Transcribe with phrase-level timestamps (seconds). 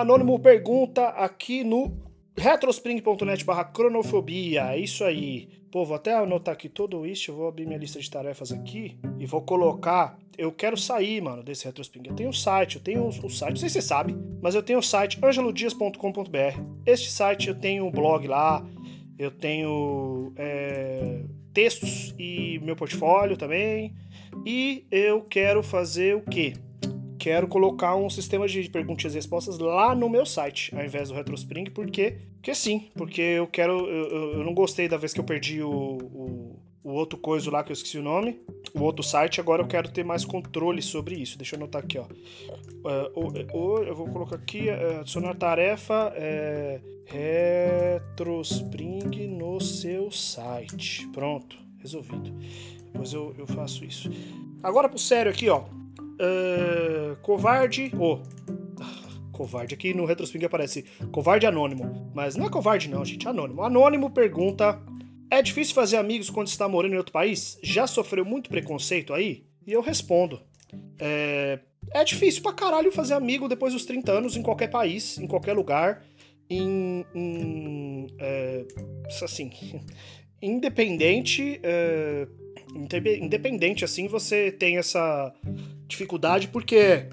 [0.00, 1.96] Anônimo pergunta aqui no
[2.36, 4.72] retrospring.net barra cronofobia.
[4.72, 5.48] É isso aí.
[5.70, 7.30] Pô, vou até anotar aqui todo isso.
[7.30, 10.18] Eu vou abrir minha lista de tarefas aqui e vou colocar.
[10.36, 12.02] Eu quero sair, mano, desse retrospring.
[12.06, 14.56] Eu tenho um site, eu tenho o um site, não sei se você sabe, mas
[14.56, 16.60] eu tenho o um site angelodias.com.br.
[16.84, 18.66] Este site eu tenho um blog lá,
[19.16, 23.94] eu tenho é, textos e meu portfólio também.
[24.44, 26.54] E eu quero fazer o quê?
[27.24, 31.14] Quero colocar um sistema de perguntas e respostas lá no meu site, ao invés do
[31.14, 33.88] Retrospring, porque, porque sim, porque eu quero.
[33.88, 37.64] Eu, eu não gostei da vez que eu perdi o, o, o, outro coisa lá
[37.64, 38.42] que eu esqueci o nome,
[38.74, 41.38] o outro site, agora eu quero ter mais controle sobre isso.
[41.38, 42.04] Deixa eu anotar aqui, ó.
[42.04, 51.08] Uh, eu vou colocar aqui, uh, adicionar tarefa é, Retrospring no seu site.
[51.08, 52.30] Pronto, resolvido.
[52.84, 54.10] Depois eu, eu faço isso.
[54.62, 55.64] Agora pro sério aqui, ó.
[56.14, 56.63] Uh,
[57.24, 57.90] covarde.
[57.98, 58.20] Oh,
[59.32, 59.74] covarde.
[59.74, 62.12] Aqui no Retrosping aparece covarde anônimo.
[62.14, 63.26] Mas não é covarde, não, gente.
[63.26, 63.62] Anônimo.
[63.62, 64.80] Anônimo pergunta:
[65.30, 67.58] É difícil fazer amigos quando está morando em outro país?
[67.62, 69.44] Já sofreu muito preconceito aí?
[69.66, 70.40] E eu respondo:
[70.98, 71.58] É,
[71.92, 75.54] é difícil pra caralho fazer amigo depois dos 30 anos em qualquer país, em qualquer
[75.54, 76.04] lugar.
[76.48, 77.04] Em.
[77.14, 78.66] em é,
[79.22, 79.50] assim.
[80.42, 81.58] Independente.
[81.62, 82.28] É,
[82.74, 85.32] independente assim, você tem essa
[85.94, 87.08] dificuldade porque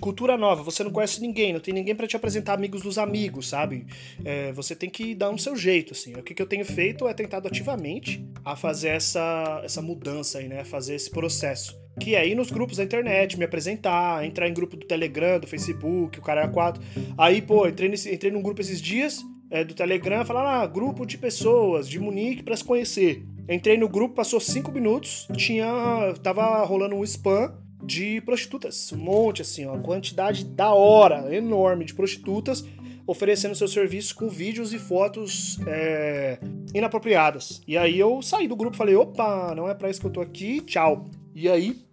[0.00, 3.48] cultura nova, você não conhece ninguém, não tem ninguém para te apresentar amigos dos amigos,
[3.48, 3.86] sabe?
[4.24, 6.14] É, você tem que dar um seu jeito, assim.
[6.14, 10.48] O que, que eu tenho feito é tentado ativamente a fazer essa, essa mudança aí,
[10.48, 10.64] né?
[10.64, 11.78] Fazer esse processo.
[12.00, 15.46] Que é ir nos grupos da internet, me apresentar, entrar em grupo do Telegram, do
[15.46, 16.82] Facebook, o cara é quatro.
[17.16, 21.04] Aí, pô, entrei, nesse, entrei num grupo esses dias é, do Telegram, falar, ah, grupo
[21.04, 23.22] de pessoas de Munique para se conhecer.
[23.48, 26.14] Entrei no grupo, passou cinco minutos, tinha.
[26.22, 27.52] tava rolando um spam
[27.90, 28.92] de prostitutas.
[28.92, 32.64] Um monte, assim, uma quantidade da hora, enorme de prostitutas
[33.04, 36.38] oferecendo seus serviços com vídeos e fotos é,
[36.72, 37.60] inapropriadas.
[37.66, 40.20] E aí eu saí do grupo falei, opa, não é para isso que eu tô
[40.20, 41.10] aqui, tchau.
[41.34, 41.84] E aí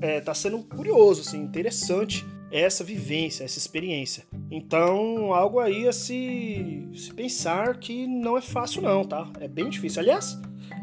[0.00, 4.24] é, tá sendo curioso, assim, interessante essa vivência, essa experiência.
[4.50, 9.30] Então, algo aí a se, se pensar que não é fácil não, tá?
[9.38, 10.02] É bem difícil.
[10.02, 10.36] Aliás,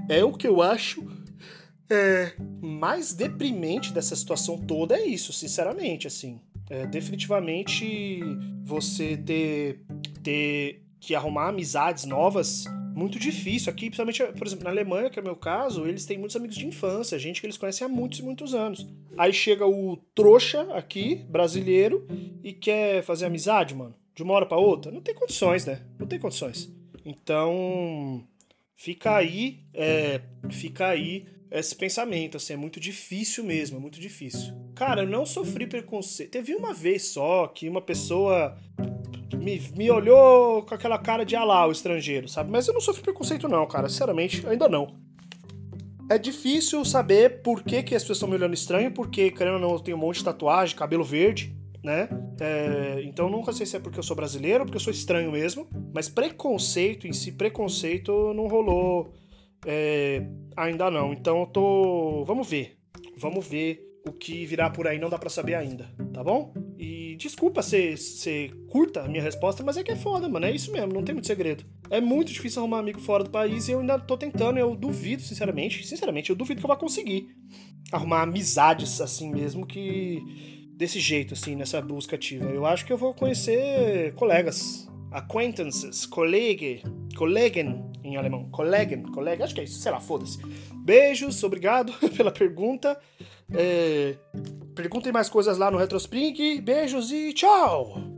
[0.07, 1.06] é o que eu acho
[1.91, 6.40] é, mais deprimente dessa situação toda é isso, sinceramente, assim.
[6.69, 8.19] É, definitivamente
[8.63, 9.81] você ter,
[10.24, 12.63] ter que arrumar amizades novas
[12.96, 13.72] muito difícil.
[13.72, 16.56] Aqui, principalmente, por exemplo, na Alemanha, que é o meu caso, eles têm muitos amigos
[16.56, 18.88] de infância, gente que eles conhecem há muitos e muitos anos.
[19.18, 22.07] Aí chega o trouxa aqui, brasileiro,
[22.44, 24.91] e quer fazer amizade, mano, de uma hora para outra.
[24.91, 25.81] Não tem condições, né?
[26.00, 26.72] Não tem condições.
[27.03, 28.24] Então,
[28.75, 34.53] fica aí, é, fica aí esse pensamento, assim, é muito difícil mesmo, é muito difícil.
[34.73, 36.31] Cara, eu não sofri preconceito.
[36.31, 38.57] Teve uma vez só que uma pessoa
[39.35, 42.50] me, me olhou com aquela cara de alá, o estrangeiro, sabe?
[42.50, 44.95] Mas eu não sofri preconceito não, cara, sinceramente, ainda não.
[46.09, 49.59] É difícil saber por que, que as pessoas estão me olhando estranho, porque, querendo ou
[49.59, 52.07] não, eu tenho um monte de tatuagem, cabelo verde, né?
[52.39, 55.31] É, então nunca sei se é porque eu sou brasileiro ou porque eu sou estranho
[55.31, 55.68] mesmo.
[55.94, 59.13] Mas preconceito em si, preconceito não rolou
[59.66, 61.13] é, ainda não.
[61.13, 62.23] Então eu tô.
[62.25, 62.77] Vamos ver.
[63.17, 66.53] Vamos ver o que virá por aí, não dá para saber ainda, tá bom?
[66.77, 70.45] E desculpa ser, ser curta a minha resposta, mas é que é foda, mano.
[70.45, 71.63] É isso mesmo, não tem muito segredo.
[71.89, 74.57] É muito difícil arrumar amigo fora do país e eu ainda tô tentando.
[74.57, 77.29] Eu duvido, sinceramente, sinceramente, eu duvido que eu vá conseguir
[77.91, 80.19] arrumar amizades assim mesmo que.
[80.75, 82.45] Desse jeito, assim, nessa busca ativa.
[82.45, 86.81] Eu acho que eu vou conhecer colegas, acquaintances, colleague,
[87.16, 88.50] Kollegen em alemão.
[88.50, 90.39] Kollegen, Kollegen, acho que é isso, sei lá, foda-se.
[90.84, 93.00] Beijos, obrigado pela pergunta.
[93.53, 94.16] É,
[94.75, 96.62] perguntem mais coisas lá no Retrospring.
[96.62, 98.10] Beijos e tchau!